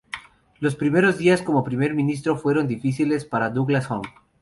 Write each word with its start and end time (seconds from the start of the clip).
Los 0.59 0.75
primeros 0.75 1.19
días 1.19 1.43
como 1.43 1.63
Primer 1.63 1.93
Ministro 1.93 2.35
fueron 2.35 2.67
difíciles 2.67 3.23
para 3.23 3.51
Douglas-Home. 3.51 4.09